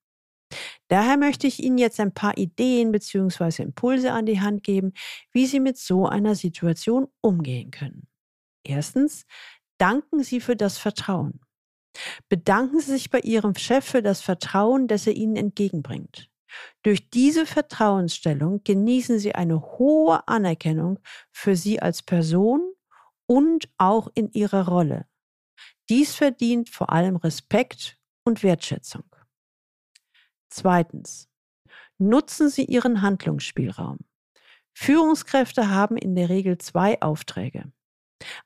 Daher 0.88 1.16
möchte 1.16 1.46
ich 1.46 1.62
Ihnen 1.62 1.78
jetzt 1.78 1.98
ein 1.98 2.12
paar 2.12 2.36
Ideen 2.36 2.92
bzw. 2.92 3.62
Impulse 3.62 4.12
an 4.12 4.26
die 4.26 4.40
Hand 4.40 4.62
geben, 4.62 4.92
wie 5.32 5.46
Sie 5.46 5.60
mit 5.60 5.78
so 5.78 6.06
einer 6.06 6.34
Situation 6.34 7.08
umgehen 7.20 7.70
können. 7.70 8.06
Erstens, 8.64 9.24
danken 9.78 10.22
Sie 10.22 10.40
für 10.40 10.54
das 10.54 10.78
Vertrauen. 10.78 11.40
Bedanken 12.28 12.80
Sie 12.80 12.92
sich 12.92 13.10
bei 13.10 13.20
Ihrem 13.20 13.54
Chef 13.54 13.84
für 13.84 14.02
das 14.02 14.20
Vertrauen, 14.20 14.86
das 14.86 15.06
er 15.06 15.14
Ihnen 15.14 15.36
entgegenbringt. 15.36 16.30
Durch 16.82 17.10
diese 17.10 17.46
Vertrauensstellung 17.46 18.62
genießen 18.64 19.18
Sie 19.18 19.34
eine 19.34 19.60
hohe 19.60 20.26
Anerkennung 20.28 20.98
für 21.30 21.56
Sie 21.56 21.80
als 21.80 22.02
Person 22.02 22.72
und 23.26 23.68
auch 23.78 24.08
in 24.14 24.30
Ihrer 24.32 24.68
Rolle. 24.68 25.06
Dies 25.88 26.14
verdient 26.14 26.68
vor 26.70 26.90
allem 26.90 27.16
Respekt 27.16 27.98
und 28.24 28.42
Wertschätzung. 28.42 29.04
Zweitens. 30.48 31.28
Nutzen 31.98 32.48
Sie 32.48 32.64
Ihren 32.64 33.00
Handlungsspielraum. 33.00 33.98
Führungskräfte 34.74 35.70
haben 35.70 35.96
in 35.96 36.14
der 36.14 36.28
Regel 36.28 36.58
zwei 36.58 37.00
Aufträge. 37.00 37.72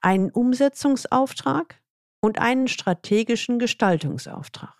Einen 0.00 0.30
Umsetzungsauftrag 0.30 1.80
und 2.20 2.38
einen 2.38 2.68
strategischen 2.68 3.58
Gestaltungsauftrag. 3.58 4.75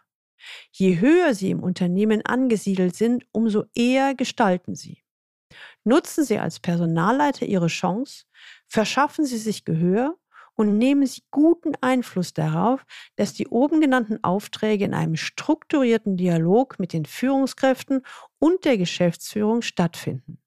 Je 0.73 1.01
höher 1.01 1.35
Sie 1.35 1.51
im 1.51 1.63
Unternehmen 1.63 2.25
angesiedelt 2.25 2.97
sind, 2.97 3.27
umso 3.33 3.65
eher 3.75 4.15
gestalten 4.15 4.75
Sie. 4.75 5.03
Nutzen 5.85 6.25
Sie 6.25 6.39
als 6.39 6.61
Personalleiter 6.61 7.47
Ihre 7.47 7.69
Chance, 7.69 8.25
verschaffen 8.67 9.25
Sie 9.25 9.39
sich 9.39 9.65
Gehör 9.65 10.17
und 10.55 10.79
nehmen 10.79 11.07
Sie 11.07 11.23
guten 11.31 11.75
Einfluss 11.81 12.33
darauf, 12.33 12.85
dass 13.17 13.35
die 13.35 13.47
oben 13.49 13.81
genannten 13.81 14.23
Aufträge 14.25 14.85
in 14.85 14.95
einem 14.95 15.17
strukturierten 15.17 16.17
Dialog 16.17 16.79
mit 16.79 16.93
den 16.93 17.05
Führungskräften 17.05 18.03
und 18.39 18.65
der 18.65 18.79
Geschäftsführung 18.79 19.63
stattfinden. 19.63 20.39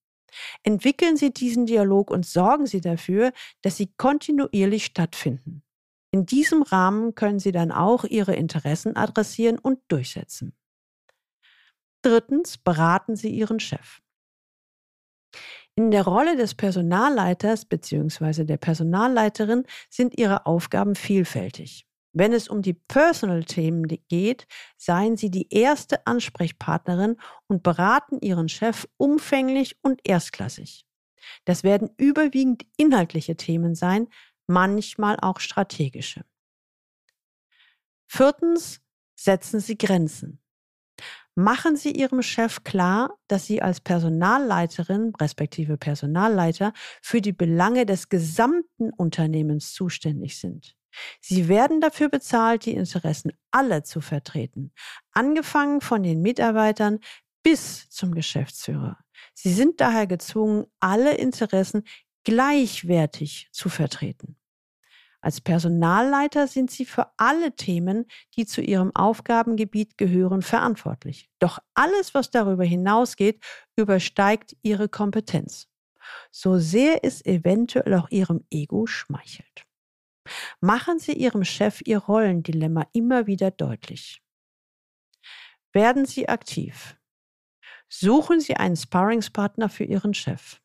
Entwickeln 0.63 1.17
Sie 1.17 1.31
diesen 1.31 1.65
Dialog 1.65 2.12
und 2.12 2.25
sorgen 2.25 2.65
Sie 2.65 2.81
dafür, 2.81 3.31
dass 3.62 3.77
sie 3.77 3.91
kontinuierlich 3.98 4.86
stattfinden. 4.86 5.63
In 6.11 6.25
diesem 6.25 6.63
Rahmen 6.63 7.13
können 7.15 7.39
Sie 7.39 7.51
dann 7.51 7.71
auch 7.71 8.03
Ihre 8.03 8.35
Interessen 8.35 8.95
adressieren 8.95 9.59
und 9.59 9.79
durchsetzen. 9.89 10.55
Drittens 12.01 12.57
beraten 12.57 13.15
Sie 13.15 13.29
Ihren 13.29 13.59
Chef. 13.59 14.01
In 15.75 15.91
der 15.91 16.03
Rolle 16.03 16.35
des 16.35 16.55
Personalleiters 16.55 17.65
bzw. 17.65 18.43
der 18.43 18.57
Personalleiterin 18.57 19.63
sind 19.89 20.17
Ihre 20.17 20.45
Aufgaben 20.45 20.95
vielfältig. 20.95 21.85
Wenn 22.11 22.33
es 22.33 22.47
um 22.47 22.61
die 22.61 22.73
Personal-Themen 22.73 23.87
geht, 24.09 24.47
seien 24.77 25.15
Sie 25.15 25.29
die 25.29 25.53
erste 25.53 26.05
Ansprechpartnerin 26.07 27.17
und 27.47 27.61
beraten 27.61 28.19
Ihren 28.19 28.49
Chef 28.49 28.87
umfänglich 28.97 29.77
und 29.81 30.01
erstklassig. 30.03 30.85
Das 31.45 31.63
werden 31.63 31.91
überwiegend 31.97 32.65
inhaltliche 32.77 33.35
Themen 33.35 33.75
sein, 33.75 34.07
manchmal 34.49 35.17
auch 35.21 35.39
strategische. 35.39 36.25
Viertens, 38.07 38.81
setzen 39.15 39.59
Sie 39.59 39.77
Grenzen. 39.77 40.41
Machen 41.35 41.77
Sie 41.77 41.91
Ihrem 41.91 42.21
Chef 42.21 42.63
klar, 42.63 43.17
dass 43.27 43.45
Sie 43.45 43.61
als 43.61 43.79
Personalleiterin 43.79 45.13
respektive 45.21 45.77
Personalleiter 45.77 46.73
für 47.01 47.21
die 47.21 47.31
Belange 47.31 47.85
des 47.85 48.09
gesamten 48.09 48.91
Unternehmens 48.91 49.73
zuständig 49.73 50.37
sind. 50.39 50.75
Sie 51.21 51.47
werden 51.47 51.81
dafür 51.81 52.09
bezahlt, 52.09 52.65
die 52.65 52.73
Interessen 52.73 53.31
aller 53.51 53.83
zu 53.83 54.01
vertreten, 54.01 54.73
angefangen 55.11 55.81
von 55.81 56.03
den 56.03 56.21
Mitarbeitern 56.21 56.99
bis 57.43 57.87
zum 57.89 58.13
Geschäftsführer. 58.13 58.97
Sie 59.33 59.53
sind 59.53 59.79
daher 59.79 60.07
gezwungen, 60.07 60.65
alle 60.79 61.15
Interessen 61.15 61.83
gleichwertig 62.23 63.49
zu 63.51 63.69
vertreten. 63.69 64.38
Als 65.21 65.41
Personalleiter 65.41 66.47
sind 66.47 66.71
Sie 66.71 66.85
für 66.85 67.11
alle 67.17 67.55
Themen, 67.55 68.05
die 68.35 68.45
zu 68.45 68.61
Ihrem 68.61 68.95
Aufgabengebiet 68.95 69.97
gehören, 69.97 70.41
verantwortlich. 70.41 71.29
Doch 71.39 71.59
alles, 71.73 72.13
was 72.13 72.31
darüber 72.31 72.63
hinausgeht, 72.63 73.43
übersteigt 73.75 74.55
Ihre 74.61 74.88
Kompetenz. 74.88 75.67
So 76.31 76.57
sehr 76.57 77.03
es 77.03 77.23
eventuell 77.25 77.93
auch 77.95 78.09
Ihrem 78.09 78.45
Ego 78.49 78.85
schmeichelt. 78.88 79.65
Machen 80.61 80.99
Sie 80.99 81.13
Ihrem 81.13 81.43
Chef 81.43 81.81
Ihr 81.85 81.97
Rollendilemma 81.97 82.88
immer 82.93 83.27
wieder 83.27 83.51
deutlich. 83.51 84.21
Werden 85.73 86.05
Sie 86.05 86.29
aktiv. 86.29 86.97
Suchen 87.89 88.39
Sie 88.39 88.55
einen 88.55 88.75
Sparringspartner 88.75 89.69
für 89.69 89.83
Ihren 89.83 90.13
Chef. 90.13 90.61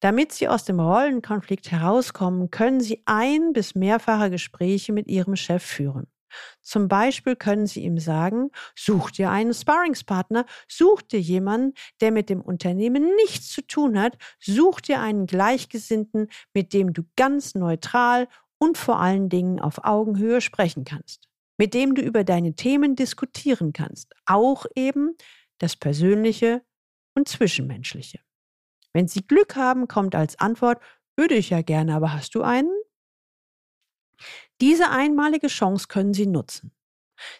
Damit 0.00 0.32
Sie 0.32 0.48
aus 0.48 0.64
dem 0.64 0.80
Rollenkonflikt 0.80 1.70
herauskommen, 1.70 2.50
können 2.50 2.80
Sie 2.80 3.02
ein 3.04 3.52
bis 3.52 3.74
mehrfache 3.74 4.30
Gespräche 4.30 4.92
mit 4.92 5.08
Ihrem 5.08 5.36
Chef 5.36 5.62
führen. 5.62 6.06
Zum 6.62 6.88
Beispiel 6.88 7.36
können 7.36 7.66
Sie 7.66 7.82
ihm 7.82 7.98
sagen, 7.98 8.50
such 8.74 9.10
dir 9.10 9.30
einen 9.30 9.52
Sparringspartner, 9.52 10.46
such 10.68 11.02
dir 11.02 11.20
jemanden, 11.20 11.74
der 12.00 12.12
mit 12.12 12.30
dem 12.30 12.40
Unternehmen 12.40 13.14
nichts 13.16 13.50
zu 13.50 13.62
tun 13.62 14.00
hat, 14.00 14.16
such 14.38 14.80
dir 14.80 15.00
einen 15.00 15.26
Gleichgesinnten, 15.26 16.28
mit 16.54 16.72
dem 16.72 16.92
du 16.92 17.02
ganz 17.16 17.54
neutral 17.54 18.28
und 18.58 18.78
vor 18.78 19.00
allen 19.00 19.28
Dingen 19.28 19.60
auf 19.60 19.84
Augenhöhe 19.84 20.40
sprechen 20.40 20.84
kannst, 20.84 21.28
mit 21.58 21.74
dem 21.74 21.94
du 21.94 22.02
über 22.02 22.24
deine 22.24 22.54
Themen 22.54 22.94
diskutieren 22.96 23.72
kannst, 23.72 24.14
auch 24.24 24.66
eben 24.74 25.16
das 25.58 25.76
Persönliche 25.76 26.62
und 27.14 27.28
Zwischenmenschliche. 27.28 28.20
Wenn 28.92 29.08
Sie 29.08 29.26
Glück 29.26 29.56
haben, 29.56 29.88
kommt 29.88 30.14
als 30.14 30.38
Antwort, 30.38 30.82
würde 31.16 31.34
ich 31.34 31.50
ja 31.50 31.62
gerne, 31.62 31.94
aber 31.94 32.12
hast 32.12 32.34
du 32.34 32.42
einen? 32.42 32.70
Diese 34.60 34.90
einmalige 34.90 35.48
Chance 35.48 35.86
können 35.88 36.14
Sie 36.14 36.26
nutzen. 36.26 36.72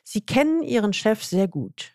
Sie 0.02 0.20
kennen 0.20 0.62
Ihren 0.62 0.92
Chef 0.92 1.24
sehr 1.24 1.48
gut. 1.48 1.94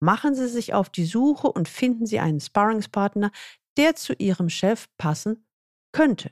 Machen 0.00 0.34
Sie 0.34 0.48
sich 0.48 0.74
auf 0.74 0.90
die 0.90 1.06
Suche 1.06 1.50
und 1.50 1.68
finden 1.68 2.06
Sie 2.06 2.20
einen 2.20 2.40
Sparringspartner, 2.40 3.30
der 3.76 3.94
zu 3.96 4.12
Ihrem 4.14 4.48
Chef 4.48 4.88
passen 4.98 5.46
könnte. 5.92 6.30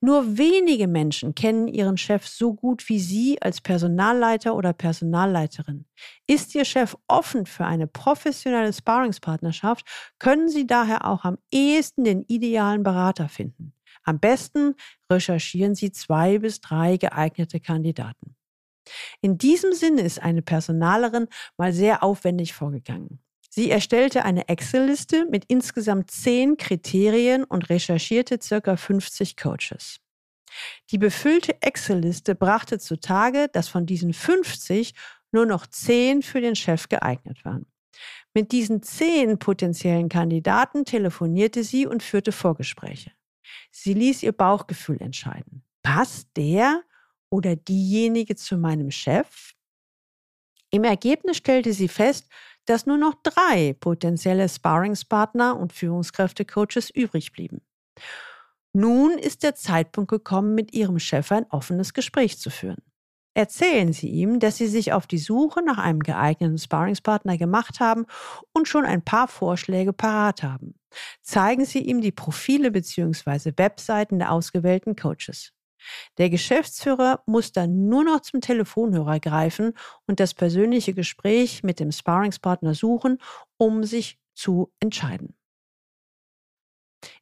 Nur 0.00 0.38
wenige 0.38 0.86
Menschen 0.86 1.34
kennen 1.34 1.68
ihren 1.68 1.96
Chef 1.96 2.26
so 2.26 2.54
gut 2.54 2.88
wie 2.88 2.98
Sie 2.98 3.40
als 3.40 3.60
Personalleiter 3.60 4.54
oder 4.54 4.72
Personalleiterin. 4.72 5.86
Ist 6.26 6.54
Ihr 6.54 6.64
Chef 6.64 6.96
offen 7.08 7.46
für 7.46 7.64
eine 7.64 7.86
professionelle 7.86 8.72
Sparringspartnerschaft, 8.72 9.86
können 10.18 10.48
Sie 10.48 10.66
daher 10.66 11.06
auch 11.06 11.24
am 11.24 11.38
ehesten 11.50 12.04
den 12.04 12.22
idealen 12.22 12.82
Berater 12.82 13.28
finden. 13.28 13.72
Am 14.02 14.18
besten 14.18 14.74
recherchieren 15.10 15.74
Sie 15.74 15.92
zwei 15.92 16.38
bis 16.38 16.60
drei 16.60 16.96
geeignete 16.96 17.60
Kandidaten. 17.60 18.36
In 19.20 19.38
diesem 19.38 19.72
Sinne 19.72 20.02
ist 20.02 20.20
eine 20.20 20.42
Personalerin 20.42 21.28
mal 21.56 21.72
sehr 21.72 22.02
aufwendig 22.02 22.54
vorgegangen. 22.54 23.20
Sie 23.52 23.70
erstellte 23.70 24.24
eine 24.24 24.48
Excel-Liste 24.48 25.26
mit 25.26 25.44
insgesamt 25.48 26.10
zehn 26.10 26.56
Kriterien 26.56 27.42
und 27.42 27.68
recherchierte 27.68 28.38
circa 28.40 28.76
50 28.76 29.36
Coaches. 29.36 29.98
Die 30.90 30.98
befüllte 30.98 31.60
Excel-Liste 31.60 32.36
brachte 32.36 32.78
zutage, 32.78 33.48
dass 33.52 33.68
von 33.68 33.86
diesen 33.86 34.12
50 34.12 34.94
nur 35.32 35.46
noch 35.46 35.66
zehn 35.66 36.22
für 36.22 36.40
den 36.40 36.54
Chef 36.54 36.88
geeignet 36.88 37.44
waren. 37.44 37.66
Mit 38.34 38.52
diesen 38.52 38.82
zehn 38.82 39.38
potenziellen 39.38 40.08
Kandidaten 40.08 40.84
telefonierte 40.84 41.64
sie 41.64 41.86
und 41.86 42.02
führte 42.04 42.32
Vorgespräche. 42.32 43.12
Sie 43.72 43.94
ließ 43.94 44.22
ihr 44.22 44.32
Bauchgefühl 44.32 45.00
entscheiden. 45.00 45.64
Passt 45.82 46.28
der 46.36 46.82
oder 47.30 47.56
diejenige 47.56 48.36
zu 48.36 48.56
meinem 48.56 48.92
Chef? 48.92 49.54
Im 50.70 50.84
Ergebnis 50.84 51.36
stellte 51.36 51.72
sie 51.72 51.88
fest, 51.88 52.28
dass 52.70 52.86
nur 52.86 52.98
noch 52.98 53.14
drei 53.24 53.74
potenzielle 53.80 54.48
Sparringspartner 54.48 55.58
und 55.58 55.72
Führungskräftecoaches 55.72 56.90
übrig 56.90 57.32
blieben. 57.32 57.62
Nun 58.72 59.18
ist 59.18 59.42
der 59.42 59.56
Zeitpunkt 59.56 60.10
gekommen, 60.10 60.54
mit 60.54 60.72
Ihrem 60.72 61.00
Chef 61.00 61.32
ein 61.32 61.46
offenes 61.50 61.94
Gespräch 61.94 62.38
zu 62.38 62.48
führen. 62.48 62.82
Erzählen 63.34 63.92
Sie 63.92 64.08
ihm, 64.08 64.38
dass 64.38 64.56
Sie 64.56 64.68
sich 64.68 64.92
auf 64.92 65.08
die 65.08 65.18
Suche 65.18 65.62
nach 65.64 65.78
einem 65.78 66.00
geeigneten 66.00 66.58
Sparringspartner 66.58 67.38
gemacht 67.38 67.80
haben 67.80 68.06
und 68.52 68.68
schon 68.68 68.84
ein 68.84 69.02
paar 69.02 69.26
Vorschläge 69.26 69.92
parat 69.92 70.44
haben. 70.44 70.74
Zeigen 71.22 71.64
Sie 71.64 71.80
ihm 71.80 72.00
die 72.00 72.12
Profile 72.12 72.70
bzw. 72.70 73.52
Webseiten 73.56 74.20
der 74.20 74.30
ausgewählten 74.30 74.94
Coaches. 74.94 75.52
Der 76.18 76.30
Geschäftsführer 76.30 77.22
muss 77.26 77.52
dann 77.52 77.88
nur 77.88 78.04
noch 78.04 78.20
zum 78.20 78.40
Telefonhörer 78.40 79.20
greifen 79.20 79.72
und 80.06 80.20
das 80.20 80.34
persönliche 80.34 80.94
Gespräch 80.94 81.62
mit 81.62 81.80
dem 81.80 81.92
Sparringspartner 81.92 82.74
suchen, 82.74 83.18
um 83.56 83.84
sich 83.84 84.18
zu 84.34 84.72
entscheiden. 84.80 85.36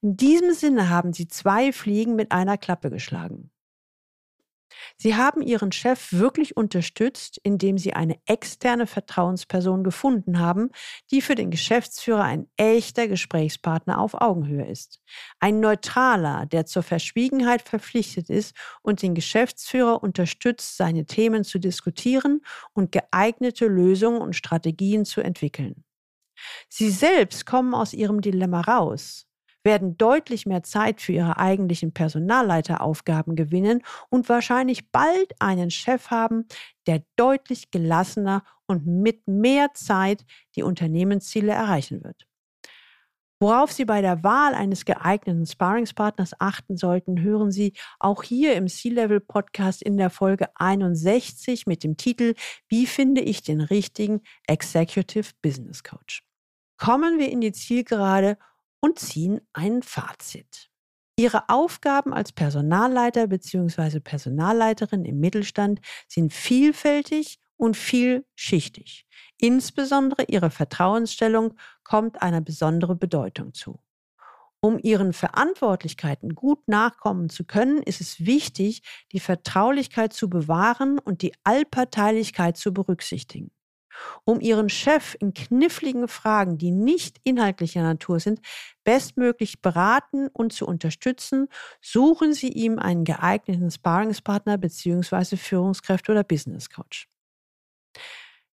In 0.01 0.17
diesem 0.17 0.53
Sinne 0.53 0.91
haben 0.91 1.13
sie 1.13 1.29
zwei 1.29 1.73
Fliegen 1.73 2.17
mit 2.17 2.33
einer 2.33 2.59
Klappe 2.59 2.91
geschlagen. 2.91 3.51
Sie 4.97 5.17
haben 5.17 5.43
Ihren 5.43 5.73
Chef 5.73 6.13
wirklich 6.13 6.57
unterstützt, 6.57 7.39
indem 7.43 7.79
Sie 7.79 7.95
eine 7.95 8.19
externe 8.27 8.87
Vertrauensperson 8.87 9.85
gefunden 9.85 10.39
haben, 10.39 10.71
die 11.11 11.23
für 11.23 11.35
den 11.35 11.51
Geschäftsführer 11.51 12.25
ein 12.25 12.49
echter 12.57 13.09
Gesprächspartner 13.09 13.99
auf 13.99 14.15
Augenhöhe 14.15 14.67
ist. 14.67 15.01
Ein 15.41 15.61
neutraler, 15.61 16.47
der 16.47 16.67
zur 16.67 16.83
Verschwiegenheit 16.83 17.63
verpflichtet 17.63 18.31
ist 18.31 18.55
und 18.83 19.03
den 19.03 19.15
Geschäftsführer 19.15 20.03
unterstützt, 20.03 20.77
seine 20.77 21.07
Themen 21.07 21.45
zu 21.45 21.59
diskutieren 21.59 22.41
und 22.73 22.93
geeignete 22.93 23.67
Lösungen 23.67 24.21
und 24.21 24.37
Strategien 24.37 25.05
zu 25.05 25.21
entwickeln. 25.21 25.85
Sie 26.69 26.91
selbst 26.91 27.47
kommen 27.47 27.75
aus 27.75 27.93
ihrem 27.93 28.21
Dilemma 28.21 28.61
raus 28.61 29.28
werden 29.69 29.99
deutlich 29.99 30.47
mehr 30.47 30.63
Zeit 30.63 31.03
für 31.03 31.13
ihre 31.13 31.37
eigentlichen 31.37 31.93
Personalleiteraufgaben 31.93 33.37
gewinnen 33.37 33.83
und 34.09 34.31
wahrscheinlich 34.31 34.91
bald 34.91 35.35
einen 35.41 35.71
Chef 35.71 36.11
haben, 36.11 36.47
der 36.87 37.03
deutlich 37.17 37.71
gelassener 37.71 38.45
und 38.67 38.87
mit 38.87 39.29
mehr 39.29 39.75
Zeit 39.75 40.25
die 40.57 40.63
Unternehmensziele 40.63 41.53
erreichen 41.53 42.03
wird. 42.03 42.27
Worauf 43.41 43.71
Sie 43.71 43.85
bei 43.85 44.01
der 44.01 44.25
Wahl 44.25 44.55
eines 44.55 44.87
geeigneten 44.87 45.45
Sparringspartners 45.45 46.33
achten 46.41 46.79
sollten, 46.79 47.21
hören 47.21 47.53
Sie 47.53 47.75
auch 48.01 48.23
hier 48.23 48.55
im 48.55 48.69
C-Level-Podcast 48.69 49.83
in 49.83 49.99
der 49.99 50.09
Folge 50.09 50.49
61 50.55 51.67
mit 51.67 51.85
dem 51.85 51.99
Titel 51.99 52.35
Wie 52.69 52.87
finde 52.87 53.21
ich 53.21 53.43
den 53.43 53.61
richtigen 53.61 54.23
Executive 54.47 55.33
Business 55.43 55.85
Coach? 55.85 56.23
Kommen 56.79 57.19
wir 57.19 57.31
in 57.31 57.43
die 57.43 57.53
Zielgerade 57.53 58.39
und 58.81 58.99
ziehen 58.99 59.41
ein 59.53 59.83
Fazit. 59.83 60.71
Ihre 61.19 61.49
Aufgaben 61.49 62.13
als 62.15 62.33
Personalleiter 62.33 63.27
bzw. 63.27 63.99
Personalleiterin 64.01 65.05
im 65.05 65.19
Mittelstand 65.19 65.81
sind 66.07 66.33
vielfältig 66.33 67.41
und 67.57 67.77
vielschichtig. 67.77 69.05
Insbesondere 69.37 70.25
ihre 70.29 70.51
Vertrauensstellung 70.51 71.55
kommt 71.83 72.23
einer 72.23 72.41
besondere 72.41 72.95
Bedeutung 72.95 73.53
zu. 73.53 73.81
Um 74.61 74.79
ihren 74.81 75.13
Verantwortlichkeiten 75.13 76.35
gut 76.35 76.67
nachkommen 76.67 77.31
zu 77.31 77.45
können, 77.45 77.83
ist 77.83 78.01
es 78.01 78.25
wichtig, 78.25 78.83
die 79.13 79.21
Vertraulichkeit 79.21 80.13
zu 80.13 80.29
bewahren 80.29 80.99
und 80.99 81.23
die 81.23 81.33
Allparteilichkeit 81.45 82.57
zu 82.57 82.73
berücksichtigen 82.73 83.51
um 84.25 84.41
ihren 84.41 84.69
Chef 84.69 85.17
in 85.21 85.35
kniffligen 85.35 86.09
Fragen, 86.09 86.59
die 86.59 86.71
nicht 86.71 87.19
inhaltlicher 87.25 87.83
Natur 87.83 88.21
sind, 88.21 88.41
bestmöglich 88.85 89.61
beraten 89.61 90.29
und 90.29 90.53
zu 90.53 90.67
unterstützen, 90.67 91.49
suchen 91.81 92.35
Sie 92.35 92.49
ihm 92.49 92.79
einen 92.79 93.05
geeigneten 93.05 93.71
Sparringspartner 93.71 94.59
bzw. 94.59 95.37
Führungskräfte 95.37 96.13
oder 96.13 96.25
Business 96.25 96.71
Coach. 96.71 97.09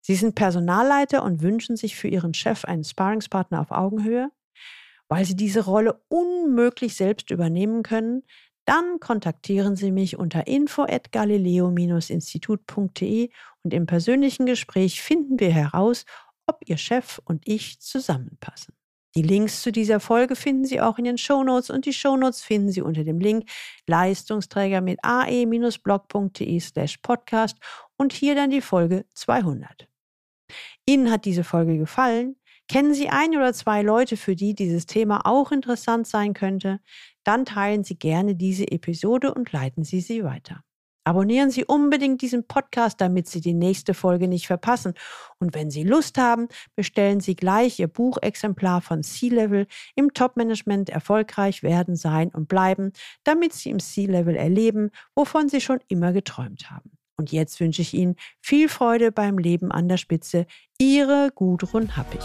Sie 0.02 0.16
sind 0.16 0.36
Personalleiter 0.36 1.24
und 1.24 1.42
wünschen 1.42 1.78
sich 1.78 1.96
für 1.96 2.08
Ihren 2.08 2.34
Chef 2.34 2.66
einen 2.66 2.84
Sparringspartner 2.84 3.60
auf 3.60 3.72
Augenhöhe. 3.72 4.30
Weil 5.08 5.26
Sie 5.26 5.36
diese 5.36 5.66
Rolle 5.66 6.02
unmöglich 6.08 6.96
selbst 6.96 7.30
übernehmen 7.30 7.84
können, 7.84 8.24
dann 8.65 8.99
kontaktieren 8.99 9.75
Sie 9.75 9.91
mich 9.91 10.17
unter 10.17 10.47
info@galileo-institut.de 10.47 13.30
und 13.63 13.73
im 13.73 13.86
persönlichen 13.86 14.45
Gespräch 14.45 15.01
finden 15.01 15.39
wir 15.39 15.51
heraus, 15.51 16.06
ob 16.47 16.60
Ihr 16.65 16.78
Chef 16.78 17.19
und 17.25 17.47
ich 17.47 17.80
zusammenpassen. 17.80 18.73
Die 19.15 19.21
Links 19.21 19.62
zu 19.62 19.71
dieser 19.71 19.99
Folge 20.01 20.36
finden 20.36 20.65
Sie 20.65 20.82
auch 20.82 20.97
in 20.97 21.06
den 21.06 21.17
Shownotes 21.17 21.69
und 21.69 21.86
die 21.86 21.93
Shownotes 21.93 22.41
finden 22.41 22.69
Sie 22.69 22.82
unter 22.82 23.06
dem 23.06 23.19
Link 23.19 23.49
Leistungsträger 23.88 24.82
mit 24.82 24.99
ae-blog.de 25.04 26.60
slash 26.60 26.97
podcast 26.97 27.58
und 27.95 28.12
hier 28.12 28.36
dann 28.36 28.49
die 28.49 28.60
Folge 28.60 29.06
200. 29.13 29.88
Ihnen 30.86 31.10
hat 31.12 31.23
diese 31.23 31.45
Folge 31.45 31.78
gefallen? 31.78 32.36
Kennen 32.67 32.93
Sie 32.93 33.10
ein 33.10 33.36
oder 33.36 33.54
zwei 33.54 33.84
Leute, 33.84 34.17
für 34.17 34.36
die 34.36 34.54
dieses 34.54 34.86
Thema 34.86 35.25
auch 35.25 35.51
interessant 35.51 36.08
sein 36.08 36.34
könnte? 36.34 36.82
Dann 37.26 37.44
teilen 37.44 37.84
Sie 37.84 37.98
gerne 37.98 38.36
diese 38.36 38.72
Episode 38.72 39.34
und 39.34 39.52
leiten 39.52 39.84
Sie 39.84 40.00
sie 40.00 40.24
weiter. 40.24 40.62
Abonnieren 41.08 41.52
Sie 41.52 41.66
unbedingt 41.66 42.22
diesen 42.22 42.48
Podcast, 42.48 43.00
damit 43.00 43.28
Sie 43.28 43.40
die 43.40 43.54
nächste 43.54 43.94
Folge 43.94 44.28
nicht 44.28 44.48
verpassen. 44.48 44.94
Und 45.40 45.54
wenn 45.54 45.70
Sie 45.70 45.84
Lust 45.84 46.18
haben, 46.18 46.48
bestellen 46.76 47.20
Sie 47.20 47.36
gleich 47.36 47.80
Ihr 47.80 47.88
Buchexemplar 47.88 48.82
von 48.82 49.04
C-Level 49.04 49.68
im 49.96 50.14
Top-Management 50.14 50.90
erfolgreich 50.90 51.62
werden, 51.62 51.96
sein 51.96 52.30
und 52.30 52.48
bleiben, 52.48 52.92
damit 53.24 53.54
Sie 53.54 53.70
im 53.70 53.80
C-Level 53.80 54.36
erleben, 54.36 54.90
wovon 55.14 55.48
Sie 55.48 55.62
schon 55.62 55.80
immer 55.90 56.12
geträumt 56.12 56.72
haben. 56.72 56.92
Und 57.18 57.32
jetzt 57.32 57.60
wünsche 57.60 57.84
ich 57.84 57.94
Ihnen 57.94 58.16
viel 58.42 58.68
Freude 58.68 59.12
beim 59.12 59.38
Leben 59.38 59.72
an 59.72 59.88
der 59.88 59.98
Spitze. 59.98 60.48
Ihre 60.80 61.32
Gudrun 61.36 61.96
Happig. 61.96 62.22